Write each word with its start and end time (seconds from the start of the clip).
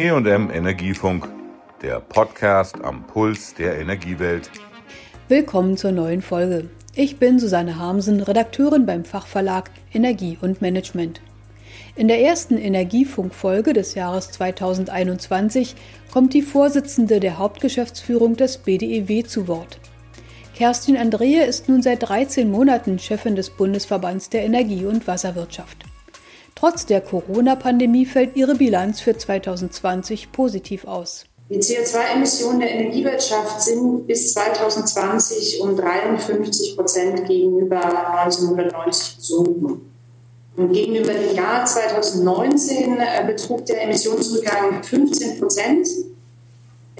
EM 0.00 0.50
Energiefunk, 0.50 1.28
der 1.82 2.00
Podcast 2.00 2.82
am 2.82 3.06
Puls 3.06 3.52
der 3.52 3.78
Energiewelt. 3.78 4.50
Willkommen 5.28 5.76
zur 5.76 5.92
neuen 5.92 6.22
Folge. 6.22 6.70
Ich 6.94 7.18
bin 7.18 7.38
Susanne 7.38 7.78
Harmsen, 7.78 8.22
Redakteurin 8.22 8.86
beim 8.86 9.04
Fachverlag 9.04 9.70
Energie 9.92 10.38
und 10.40 10.62
Management. 10.62 11.20
In 11.96 12.08
der 12.08 12.22
ersten 12.22 12.56
Energiefunk-Folge 12.56 13.74
des 13.74 13.94
Jahres 13.94 14.30
2021 14.30 15.76
kommt 16.10 16.32
die 16.32 16.40
Vorsitzende 16.40 17.20
der 17.20 17.36
Hauptgeschäftsführung 17.36 18.36
des 18.36 18.56
BDEW 18.56 19.24
zu 19.24 19.48
Wort. 19.48 19.80
Kerstin 20.54 20.96
Andrehe 20.96 21.44
ist 21.44 21.68
nun 21.68 21.82
seit 21.82 22.08
13 22.08 22.50
Monaten 22.50 22.98
Chefin 22.98 23.36
des 23.36 23.50
Bundesverbands 23.50 24.30
der 24.30 24.44
Energie- 24.44 24.86
und 24.86 25.06
Wasserwirtschaft. 25.06 25.89
Trotz 26.54 26.86
der 26.86 27.00
Corona-Pandemie 27.00 28.06
fällt 28.06 28.36
ihre 28.36 28.54
Bilanz 28.54 29.00
für 29.00 29.16
2020 29.16 30.32
positiv 30.32 30.84
aus. 30.84 31.24
Die 31.50 31.58
CO2-Emissionen 31.58 32.60
der 32.60 32.70
Energiewirtschaft 32.70 33.60
sind 33.60 34.06
bis 34.06 34.32
2020 34.34 35.60
um 35.60 35.76
53 35.76 36.76
Prozent 36.76 37.26
gegenüber 37.26 37.84
1990 38.20 39.16
gesunken. 39.16 39.90
Und 40.56 40.72
gegenüber 40.72 41.12
dem 41.12 41.34
Jahr 41.34 41.64
2019 41.64 42.98
äh, 42.98 43.24
betrug 43.26 43.66
der 43.66 43.82
Emissionsrückgang 43.82 44.82
15 44.82 45.40
Prozent. 45.40 45.88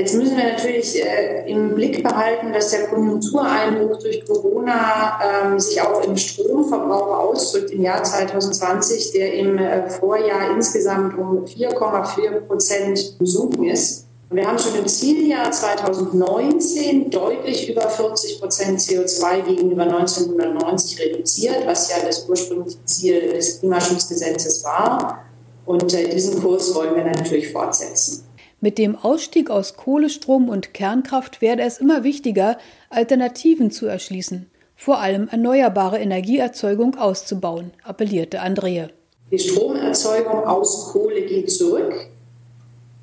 Jetzt 0.01 0.15
müssen 0.15 0.35
wir 0.39 0.45
natürlich 0.45 1.05
äh, 1.05 1.45
im 1.47 1.75
Blick 1.75 2.03
behalten, 2.03 2.55
dass 2.55 2.71
der 2.71 2.87
Konjunktureinbruch 2.87 3.99
durch 3.99 4.25
Corona 4.25 5.21
ähm, 5.23 5.61
sich 5.61 5.79
auch 5.83 6.03
im 6.03 6.17
Stromverbrauch 6.17 7.19
ausdrückt 7.19 7.71
im 7.71 7.83
Jahr 7.83 8.03
2020, 8.03 9.13
der 9.13 9.35
im 9.35 9.59
äh, 9.59 9.91
Vorjahr 9.91 10.53
insgesamt 10.55 11.19
um 11.19 11.45
4,4 11.45 12.41
Prozent 12.47 13.19
gesunken 13.19 13.65
ist. 13.65 14.07
Und 14.31 14.39
wir 14.39 14.47
haben 14.47 14.59
schon 14.59 14.75
im 14.77 14.87
Zieljahr 14.87 15.53
2019 15.53 17.11
deutlich 17.11 17.69
über 17.69 17.83
40 17.83 18.41
Prozent 18.41 18.81
CO2 18.81 19.43
gegenüber 19.43 19.83
1990 19.83 20.99
reduziert, 20.99 21.67
was 21.67 21.91
ja 21.91 21.97
das 22.03 22.27
ursprüngliche 22.27 22.83
Ziel 22.87 23.33
des 23.35 23.61
Klimaschutzgesetzes 23.61 24.65
war. 24.65 25.27
Und 25.67 25.93
äh, 25.93 26.09
diesen 26.09 26.41
Kurs 26.41 26.75
wollen 26.75 26.97
wir 26.97 27.05
natürlich 27.05 27.53
fortsetzen. 27.53 28.30
Mit 28.63 28.77
dem 28.77 28.95
Ausstieg 28.95 29.49
aus 29.49 29.77
Kohlestrom 29.77 30.51
und 30.51 30.75
Kernkraft 30.75 31.41
werde 31.41 31.63
es 31.63 31.79
immer 31.79 32.05
wichtiger, 32.05 32.59
Alternativen 32.91 33.71
zu 33.71 33.87
erschließen, 33.87 34.51
vor 34.77 34.99
allem 34.99 35.29
erneuerbare 35.29 35.99
Energieerzeugung 35.99 36.99
auszubauen, 36.99 37.71
appellierte 37.85 38.41
Andrea. 38.41 38.89
Die 39.31 39.39
Stromerzeugung 39.39 40.45
aus 40.45 40.91
Kohle 40.93 41.23
geht 41.23 41.51
zurück. 41.51 42.11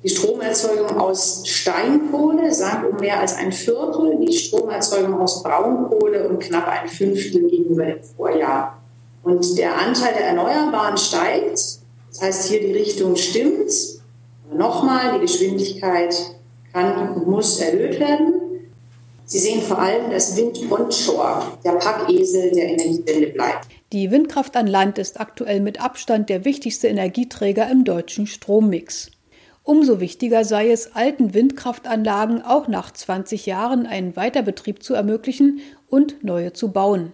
Die 0.04 0.08
Stromerzeugung 0.08 0.96
aus 0.96 1.42
Steinkohle 1.44 2.52
sank 2.52 2.92
um 2.92 3.00
mehr 3.00 3.18
als 3.18 3.34
ein 3.34 3.50
Viertel, 3.50 4.16
die 4.24 4.32
Stromerzeugung 4.32 5.20
aus 5.20 5.42
Braunkohle 5.42 6.28
um 6.28 6.38
knapp 6.38 6.68
ein 6.68 6.88
Fünftel 6.88 7.48
gegenüber 7.48 7.84
dem 7.84 8.02
Vorjahr. 8.04 8.80
Und 9.24 9.58
der 9.58 9.76
Anteil 9.76 10.14
der 10.14 10.28
Erneuerbaren 10.28 10.96
steigt. 10.96 11.58
Das 12.10 12.22
heißt, 12.22 12.48
hier 12.48 12.60
die 12.60 12.72
Richtung 12.74 13.16
stimmt. 13.16 13.97
Nochmal, 14.52 15.14
die 15.14 15.20
Geschwindigkeit 15.20 16.14
kann 16.72 17.14
und 17.14 17.26
muss 17.26 17.60
erhöht 17.60 18.00
werden. 18.00 18.34
Sie 19.24 19.38
sehen 19.38 19.60
vor 19.60 19.78
allem, 19.78 20.10
dass 20.10 20.36
Wind 20.36 20.58
onshore 20.70 21.42
der 21.64 21.72
Packesel 21.72 22.50
der 22.52 22.70
Energiewende 22.70 23.28
bleibt. 23.28 23.68
Die 23.92 24.10
Windkraft 24.10 24.56
an 24.56 24.66
Land 24.66 24.98
ist 24.98 25.20
aktuell 25.20 25.60
mit 25.60 25.82
Abstand 25.82 26.30
der 26.30 26.44
wichtigste 26.44 26.88
Energieträger 26.88 27.70
im 27.70 27.84
deutschen 27.84 28.26
Strommix. 28.26 29.10
Umso 29.64 30.00
wichtiger 30.00 30.46
sei 30.46 30.70
es, 30.70 30.94
alten 30.94 31.34
Windkraftanlagen 31.34 32.40
auch 32.40 32.68
nach 32.68 32.90
20 32.90 33.44
Jahren 33.44 33.86
einen 33.86 34.16
Weiterbetrieb 34.16 34.82
zu 34.82 34.94
ermöglichen 34.94 35.60
und 35.88 36.24
neue 36.24 36.54
zu 36.54 36.72
bauen. 36.72 37.12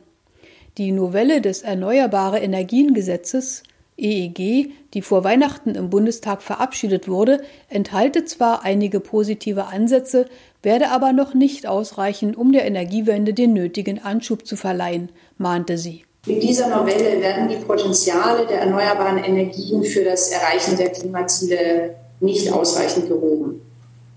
Die 0.79 0.93
Novelle 0.93 1.41
des 1.41 1.63
Erneuerbare 1.63 2.39
Energien 2.39 2.95
Gesetzes 2.95 3.65
EEG, 3.97 4.73
die 4.93 5.03
vor 5.03 5.25
Weihnachten 5.25 5.75
im 5.75 5.91
Bundestag 5.91 6.43
verabschiedet 6.43 7.09
wurde, 7.09 7.43
enthalte 7.69 8.25
zwar 8.25 8.65
einige 8.65 9.01
positive 9.01 9.67
Ansätze, 9.67 10.27
werde 10.63 10.91
aber 10.91 11.13
noch 11.13 11.35
nicht 11.35 11.67
ausreichen, 11.67 12.35
um 12.35 12.53
der 12.53 12.65
Energiewende 12.65 13.35
den 13.35 13.53
nötigen 13.53 14.03
Anschub 14.03 14.47
zu 14.47 14.57
verleihen, 14.57 15.11
mahnte 15.39 15.79
sie. 15.79 16.05
Mit 16.27 16.43
dieser 16.43 16.69
Novelle 16.69 17.21
werden 17.21 17.49
die 17.49 17.57
Potenziale 17.57 18.47
der 18.47 18.61
erneuerbaren 18.61 19.23
Energien 19.23 19.85
für 19.85 20.05
das 20.05 20.31
Erreichen 20.31 20.77
der 20.79 20.91
Klimaziele 20.91 21.97
nicht 22.21 22.51
ausreichend 22.51 23.09
gehoben. 23.09 23.61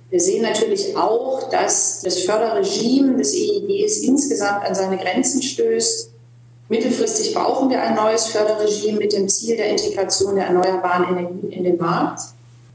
Wir 0.09 0.21
sehen 0.21 0.43
natürlich 0.43 0.95
auch, 0.95 1.49
dass 1.49 2.01
das 2.01 2.19
Förderregime 2.19 3.17
des 3.17 3.35
EEGs 3.35 3.97
insgesamt 4.03 4.63
an 4.63 4.73
seine 4.73 4.97
Grenzen 4.97 5.41
stößt. 5.41 6.11
Mittelfristig 6.69 7.33
brauchen 7.33 7.69
wir 7.69 7.81
ein 7.81 7.95
neues 7.95 8.27
Förderregime 8.27 8.99
mit 8.99 9.13
dem 9.13 9.29
Ziel 9.29 9.55
der 9.55 9.69
Integration 9.69 10.35
der 10.35 10.47
erneuerbaren 10.47 11.17
Energien 11.17 11.51
in 11.51 11.63
den 11.63 11.77
Markt. 11.77 12.21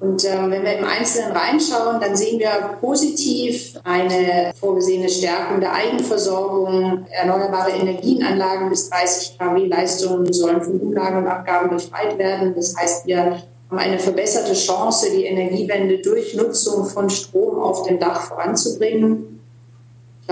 Und 0.02 0.24
äh, 0.24 0.50
wenn 0.50 0.64
wir 0.64 0.78
im 0.78 0.84
Einzelnen 0.84 1.30
reinschauen, 1.30 2.00
dann 2.00 2.16
sehen 2.16 2.40
wir 2.40 2.76
positiv 2.80 3.78
eine 3.84 4.52
vorgesehene 4.58 5.08
Stärkung 5.08 5.60
der 5.60 5.74
Eigenversorgung. 5.74 7.06
Erneuerbare 7.10 7.70
Energienanlagen 7.70 8.68
bis 8.68 8.90
30 8.90 9.38
kW 9.38 9.66
Leistungen 9.66 10.32
sollen 10.32 10.60
von 10.60 10.80
Umlagen 10.80 11.18
und 11.18 11.28
Abgaben 11.28 11.70
befreit 11.70 12.18
werden. 12.18 12.52
Das 12.56 12.74
heißt, 12.76 13.06
wir 13.06 13.42
haben 13.70 13.78
eine 13.78 14.00
verbesserte 14.00 14.54
Chance, 14.54 15.06
die 15.14 15.24
Energiewende 15.24 15.98
durch 15.98 16.34
Nutzung 16.34 16.84
von 16.86 17.08
Strom 17.08 17.62
auf 17.62 17.84
dem 17.84 18.00
Dach 18.00 18.22
voranzubringen. 18.22 19.41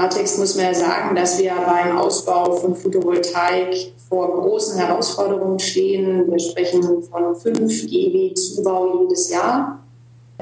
Klartext 0.01 0.39
muss 0.39 0.57
man 0.57 0.65
ja 0.65 0.75
sagen, 0.75 1.15
dass 1.15 1.39
wir 1.39 1.53
beim 1.55 1.99
Ausbau 1.99 2.57
von 2.57 2.75
Photovoltaik 2.75 3.93
vor 4.09 4.41
großen 4.41 4.79
Herausforderungen 4.79 5.59
stehen. 5.59 6.31
Wir 6.31 6.39
sprechen 6.39 7.03
von 7.03 7.37
5 7.37 7.87
GW 7.87 8.33
Zubau 8.33 9.03
jedes 9.03 9.29
Jahr. 9.29 9.85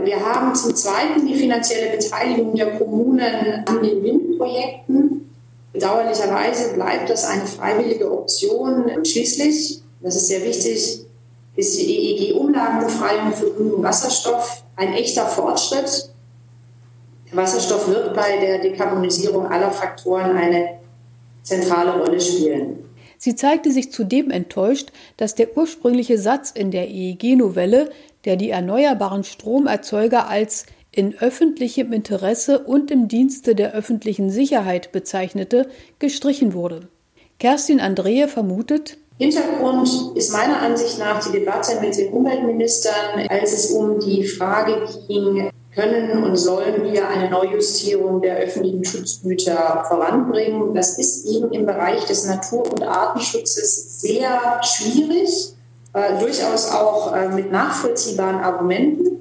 Wir 0.00 0.24
haben 0.24 0.54
zum 0.54 0.76
Zweiten 0.76 1.26
die 1.26 1.34
finanzielle 1.34 1.90
Beteiligung 1.90 2.54
der 2.54 2.78
Kommunen 2.78 3.64
an 3.66 3.82
den 3.82 4.00
Windprojekten. 4.04 5.28
Bedauerlicherweise 5.72 6.74
bleibt 6.74 7.10
das 7.10 7.24
eine 7.24 7.44
freiwillige 7.44 8.12
Option. 8.12 9.04
Schließlich, 9.04 9.82
das 10.00 10.14
ist 10.14 10.28
sehr 10.28 10.44
wichtig, 10.44 11.04
ist 11.56 11.80
die 11.80 12.30
EEG-Umlagenbefreiung 12.30 13.32
für 13.32 13.50
grünen 13.50 13.82
Wasserstoff 13.82 14.62
ein 14.76 14.92
echter 14.92 15.26
Fortschritt 15.26 16.10
Wasserstoff 17.32 17.88
wird 17.88 18.14
bei 18.14 18.38
der 18.38 18.58
Dekarbonisierung 18.58 19.46
aller 19.46 19.70
Faktoren 19.70 20.36
eine 20.36 20.78
zentrale 21.42 21.98
Rolle 22.00 22.20
spielen. 22.20 22.84
Sie 23.18 23.34
zeigte 23.34 23.72
sich 23.72 23.90
zudem 23.90 24.30
enttäuscht, 24.30 24.92
dass 25.16 25.34
der 25.34 25.56
ursprüngliche 25.56 26.18
Satz 26.18 26.52
in 26.52 26.70
der 26.70 26.88
EEG-Novelle, 26.88 27.90
der 28.24 28.36
die 28.36 28.50
erneuerbaren 28.50 29.24
Stromerzeuger 29.24 30.28
als 30.28 30.66
in 30.92 31.18
öffentlichem 31.18 31.92
Interesse 31.92 32.60
und 32.60 32.90
im 32.90 33.08
Dienste 33.08 33.54
der 33.54 33.72
öffentlichen 33.72 34.30
Sicherheit 34.30 34.92
bezeichnete, 34.92 35.68
gestrichen 35.98 36.54
wurde. 36.54 36.88
Kerstin 37.38 37.80
Andrehe 37.80 38.28
vermutet, 38.28 38.98
Hintergrund 39.18 40.16
ist 40.16 40.32
meiner 40.32 40.60
Ansicht 40.62 40.98
nach 41.00 41.24
die 41.24 41.32
Debatte 41.32 41.80
mit 41.80 41.96
den 41.96 42.12
Umweltministern, 42.12 43.26
als 43.28 43.52
es 43.52 43.72
um 43.72 43.98
die 43.98 44.24
Frage 44.24 44.86
ging, 45.08 45.50
können 45.74 46.24
und 46.24 46.36
sollen 46.36 46.82
wir 46.84 47.08
eine 47.08 47.30
Neujustierung 47.30 48.20
der 48.20 48.36
öffentlichen 48.36 48.84
Schutzgüter 48.84 49.84
voranbringen. 49.88 50.74
Das 50.74 50.98
ist 50.98 51.26
eben 51.26 51.52
im 51.52 51.66
Bereich 51.66 52.04
des 52.06 52.26
Natur- 52.26 52.70
und 52.70 52.82
Artenschutzes 52.82 54.00
sehr 54.00 54.60
schwierig, 54.62 55.54
äh, 55.92 56.18
durchaus 56.18 56.70
auch 56.70 57.14
äh, 57.14 57.28
mit 57.28 57.52
nachvollziehbaren 57.52 58.36
Argumenten. 58.36 59.18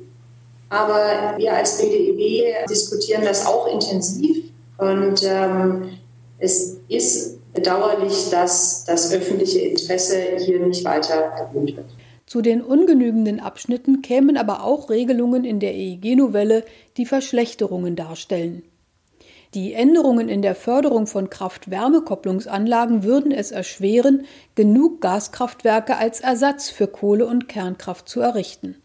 Aber 0.69 1.35
wir 1.37 1.53
als 1.53 1.77
BDEW 1.77 2.65
diskutieren 2.69 3.23
das 3.23 3.45
auch 3.45 3.67
intensiv 3.67 4.51
und 4.77 5.23
ähm, 5.23 5.97
es 6.39 6.77
ist 6.87 7.37
bedauerlich, 7.53 8.29
dass 8.29 8.83
das 8.85 9.11
öffentliche 9.11 9.59
Interesse 9.59 10.37
hier 10.37 10.59
nicht 10.59 10.85
weiter 10.85 11.15
erhöht 11.15 11.75
wird. 11.75 11.85
Zu 12.27 12.41
den 12.41 12.61
ungenügenden 12.61 13.39
Abschnitten 13.39 14.01
kämen 14.01 14.35
aber 14.35 14.65
auch 14.65 14.89
Regelungen 14.89 15.45
in 15.45 15.61
der 15.61 15.73
EEG-Novelle, 15.73 16.65
die 16.97 17.05
Verschlechterungen 17.05 17.95
darstellen. 17.95 18.63
Die 19.53 19.71
Änderungen 19.71 20.27
in 20.27 20.41
der 20.41 20.53
Förderung 20.53 21.07
von 21.07 21.29
Kraft-Wärme-Kopplungsanlagen 21.29 23.03
würden 23.03 23.31
es 23.31 23.51
erschweren, 23.51 24.25
genug 24.55 24.99
Gaskraftwerke 24.99 25.95
als 25.95 26.19
Ersatz 26.19 26.69
für 26.69 26.87
Kohle- 26.87 27.27
und 27.27 27.47
Kernkraft 27.47 28.09
zu 28.09 28.19
errichten. 28.19 28.75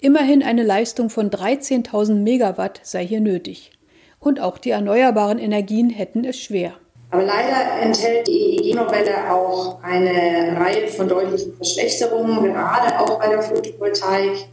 Immerhin 0.00 0.42
eine 0.42 0.62
Leistung 0.62 1.10
von 1.10 1.28
13.000 1.28 2.14
Megawatt 2.14 2.80
sei 2.82 3.06
hier 3.06 3.20
nötig. 3.20 3.72
Und 4.20 4.40
auch 4.40 4.56
die 4.56 4.70
erneuerbaren 4.70 5.38
Energien 5.38 5.90
hätten 5.90 6.24
es 6.24 6.38
schwer. 6.40 6.78
Aber 7.14 7.22
leider 7.22 7.80
enthält 7.80 8.26
die 8.26 8.56
EEG-Novelle 8.56 9.32
auch 9.32 9.80
eine 9.82 10.56
Reihe 10.58 10.88
von 10.88 11.06
deutlichen 11.06 11.54
Verschlechterungen, 11.54 12.42
gerade 12.42 12.98
auch 12.98 13.20
bei 13.20 13.28
der 13.28 13.40
Photovoltaik. 13.40 14.48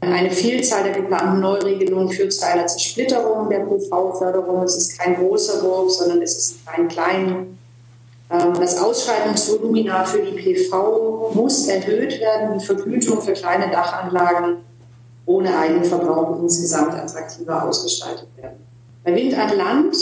Eine 0.00 0.32
Vielzahl 0.32 0.82
der 0.82 0.92
geplanten 0.92 1.38
Neuregelungen 1.38 2.08
führt 2.08 2.32
zu 2.32 2.44
einer 2.44 2.66
Zersplitterung 2.66 3.48
der 3.48 3.60
PV-Förderung. 3.60 4.64
Es 4.64 4.76
ist 4.76 4.98
kein 4.98 5.14
großer 5.14 5.62
Wurf, 5.62 5.92
sondern 5.92 6.20
es 6.20 6.36
ist 6.36 6.56
ein 6.66 6.88
klein. 6.88 7.58
Ähm, 8.28 8.54
das 8.58 8.76
Ausschreibungsvolumina 8.82 10.04
für 10.04 10.18
die 10.18 10.32
PV 10.32 11.30
muss 11.32 11.68
erhöht 11.68 12.18
werden, 12.18 12.58
die 12.58 12.66
Vergütung 12.66 13.22
für 13.22 13.34
kleine 13.34 13.70
Dachanlagen 13.70 14.56
ohne 15.26 15.56
Eigenverbrauch 15.56 16.40
insgesamt 16.42 16.94
attraktiver 16.94 17.62
ausgestaltet 17.62 18.28
werden. 18.36 18.66
Bei 19.04 19.14
Wind 19.14 19.38
an 19.38 19.56
Land 19.56 19.96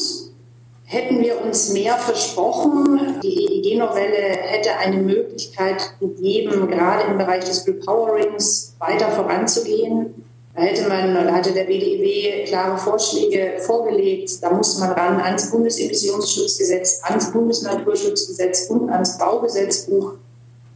hätten 0.92 1.20
wir 1.20 1.42
uns 1.42 1.72
mehr 1.72 1.94
versprochen. 1.94 3.18
Die 3.22 3.34
EEG-Novelle 3.34 4.36
hätte 4.42 4.76
eine 4.76 4.98
Möglichkeit 4.98 5.94
gegeben, 5.98 6.68
gerade 6.68 7.10
im 7.10 7.16
Bereich 7.16 7.44
des 7.44 7.66
Repowerings 7.66 8.76
weiter 8.78 9.10
voranzugehen. 9.10 10.14
Da 10.54 10.60
hätte 10.60 10.86
man, 10.86 11.14
da 11.14 11.32
hatte 11.32 11.52
der 11.52 11.64
BDEW 11.64 12.44
klare 12.44 12.76
Vorschläge 12.76 13.54
vorgelegt. 13.60 14.42
Da 14.42 14.50
muss 14.50 14.78
man 14.78 14.90
ran 14.92 15.18
ans 15.18 15.50
Bundesemissionsschutzgesetz, 15.50 17.00
ans 17.04 17.32
Bundesnaturschutzgesetz 17.32 18.68
und 18.68 18.90
ans 18.90 19.16
Baugesetzbuch. 19.16 20.12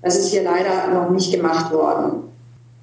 Das 0.01 0.17
ist 0.17 0.31
hier 0.31 0.45
leider 0.45 0.95
noch 0.95 1.11
nicht 1.11 1.31
gemacht 1.31 1.71
worden. 1.75 2.23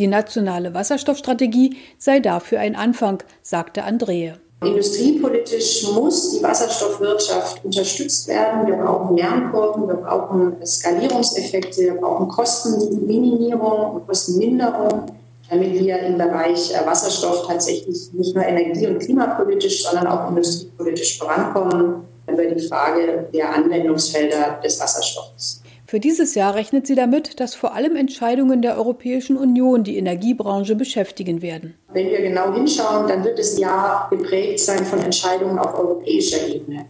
Die 0.00 0.08
nationale 0.08 0.74
Wasserstoffstrategie 0.74 1.76
sei 1.98 2.18
dafür 2.18 2.58
ein 2.58 2.74
Anfang, 2.74 3.22
sagte 3.42 3.84
Andrehe. 3.84 4.40
Industriepolitisch 4.64 5.86
muss 5.94 6.32
die 6.32 6.42
Wasserstoffwirtschaft 6.42 7.64
unterstützt 7.64 8.26
werden. 8.26 8.66
Wir 8.66 8.74
brauchen 8.76 9.16
Lernkurven, 9.16 9.86
wir 9.86 9.94
brauchen 9.94 10.56
Skalierungseffekte, 10.66 11.82
wir 11.82 11.94
brauchen 11.94 12.26
Kostenminimierung 12.26 13.94
und 13.94 14.06
Kostenminderung, 14.08 15.06
damit 15.48 15.74
wir 15.74 15.98
im 16.00 16.18
Bereich 16.18 16.74
äh, 16.74 16.84
Wasserstoff 16.84 17.46
tatsächlich 17.46 18.12
nicht 18.14 18.34
nur 18.34 18.44
energie- 18.44 18.88
und 18.88 18.98
klimapolitisch, 18.98 19.84
sondern 19.84 20.08
auch 20.08 20.28
industriepolitisch 20.28 21.18
vorankommen 21.18 22.06
über 22.46 22.54
die 22.54 22.66
Frage 22.66 23.28
der 23.32 23.54
Anwendungsfelder 23.54 24.60
des 24.62 24.80
Wasserstoffs. 24.80 25.62
Für 25.88 26.00
dieses 26.00 26.34
Jahr 26.34 26.56
rechnet 26.56 26.86
sie 26.88 26.96
damit, 26.96 27.38
dass 27.38 27.54
vor 27.54 27.74
allem 27.74 27.94
Entscheidungen 27.94 28.60
der 28.60 28.76
Europäischen 28.76 29.36
Union 29.36 29.84
die 29.84 29.96
Energiebranche 29.98 30.74
beschäftigen 30.74 31.42
werden. 31.42 31.74
Wenn 31.92 32.10
wir 32.10 32.22
genau 32.22 32.52
hinschauen, 32.52 33.06
dann 33.06 33.22
wird 33.22 33.38
das 33.38 33.56
Jahr 33.56 34.08
geprägt 34.10 34.58
sein 34.58 34.84
von 34.84 35.00
Entscheidungen 35.00 35.58
auf 35.60 35.78
europäischer 35.78 36.44
Ebene. 36.48 36.86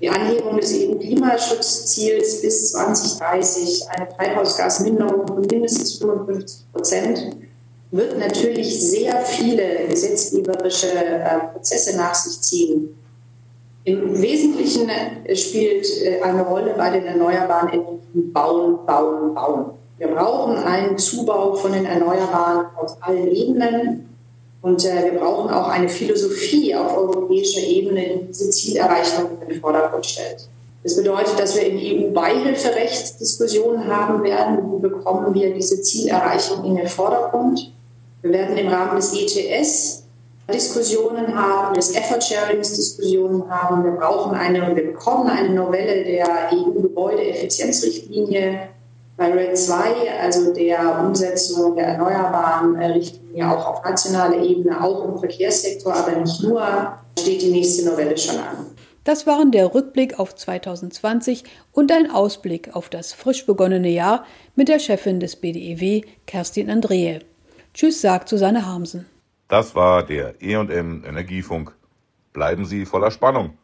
Die 0.00 0.10
Anhebung 0.10 0.56
des 0.56 0.74
EU-Klimaschutzziels 0.74 2.42
bis 2.42 2.72
2030, 2.72 3.88
eine 3.90 4.08
Treibhausgasminderung 4.08 5.24
von 5.28 5.40
mindestens 5.42 5.98
55 5.98 6.72
Prozent, 6.72 7.36
wird 7.92 8.18
natürlich 8.18 8.80
sehr 8.80 9.18
viele 9.18 9.86
gesetzgeberische 9.88 10.88
äh, 10.92 11.38
Prozesse 11.52 11.96
nach 11.96 12.14
sich 12.16 12.40
ziehen. 12.40 12.88
Im 13.84 14.22
Wesentlichen 14.22 14.88
äh, 14.88 15.34
spielt 15.34 15.86
äh, 16.02 16.20
eine 16.20 16.42
Rolle 16.42 16.74
bei 16.76 16.90
den 16.90 17.04
erneuerbaren 17.04 17.68
Energien 17.70 18.32
Bauen, 18.32 18.86
Bauen, 18.86 19.34
Bauen. 19.34 19.64
Wir 19.98 20.08
brauchen 20.08 20.56
einen 20.56 20.96
Zubau 20.98 21.54
von 21.54 21.72
den 21.72 21.84
Erneuerbaren 21.84 22.66
auf 22.76 22.96
allen 23.00 23.28
Ebenen. 23.28 24.08
Und 24.60 24.84
äh, 24.84 25.10
wir 25.10 25.18
brauchen 25.18 25.50
auch 25.50 25.68
eine 25.68 25.88
Philosophie 25.88 26.74
auf 26.76 26.96
europäischer 26.96 27.66
Ebene, 27.66 28.02
die 28.02 28.26
diese 28.28 28.50
Zielerreichung 28.50 29.30
in 29.40 29.48
den 29.48 29.60
Vordergrund 29.60 30.06
stellt. 30.06 30.48
Das 30.84 30.96
bedeutet, 30.96 31.38
dass 31.38 31.56
wir 31.56 31.66
in 31.66 31.78
EU-Beihilferecht 31.78 33.18
Diskussionen 33.20 33.86
haben 33.86 34.22
werden. 34.22 34.58
Wie 34.72 34.80
bekommen 34.80 35.34
wir 35.34 35.52
diese 35.54 35.80
Zielerreichung 35.82 36.64
in 36.64 36.76
den 36.76 36.86
Vordergrund? 36.86 37.72
Wir 38.22 38.32
werden 38.32 38.56
im 38.56 38.68
Rahmen 38.68 38.96
des 38.96 39.12
ETS 39.12 40.01
Diskussionen 40.50 41.36
haben, 41.36 41.74
des 41.74 41.94
Effort-Sharings 41.94 42.72
Diskussionen 42.74 43.48
haben. 43.48 43.84
Wir 43.84 43.92
brauchen 43.92 44.34
eine, 44.34 44.74
wir 44.74 44.86
bekommen 44.86 45.30
eine 45.30 45.50
Novelle 45.50 46.02
der 46.04 46.50
EU-Gebäudeeffizienzrichtlinie 46.52 48.70
bei 49.16 49.30
RED 49.30 49.56
2, 49.56 50.20
also 50.20 50.52
der 50.52 51.00
Umsetzung 51.04 51.76
der 51.76 51.86
erneuerbaren 51.88 52.74
äh, 52.76 52.86
Richtlinie 52.86 53.50
auch 53.50 53.66
auf 53.66 53.84
nationaler 53.84 54.42
Ebene, 54.42 54.82
auch 54.82 55.04
im 55.04 55.18
Verkehrssektor, 55.18 55.94
aber 55.94 56.16
nicht 56.16 56.42
nur, 56.42 56.96
steht 57.18 57.42
die 57.42 57.50
nächste 57.50 57.84
Novelle 57.84 58.16
schon 58.18 58.38
an. 58.38 58.66
Das 59.04 59.26
waren 59.26 59.50
der 59.50 59.74
Rückblick 59.74 60.18
auf 60.18 60.34
2020 60.34 61.44
und 61.72 61.92
ein 61.92 62.10
Ausblick 62.10 62.74
auf 62.74 62.88
das 62.88 63.12
frisch 63.12 63.44
begonnene 63.46 63.90
Jahr 63.90 64.24
mit 64.54 64.68
der 64.68 64.78
Chefin 64.78 65.20
des 65.20 65.36
BDEW, 65.36 66.02
Kerstin 66.26 66.70
Andrehe. 66.70 67.20
Tschüss, 67.74 68.00
sagt 68.00 68.28
Susanne 68.28 68.66
Harmsen. 68.66 69.06
Das 69.52 69.74
war 69.74 70.02
der 70.02 70.40
E&M 70.40 71.04
Energiefunk. 71.04 71.76
Bleiben 72.32 72.64
Sie 72.64 72.86
voller 72.86 73.10
Spannung. 73.10 73.58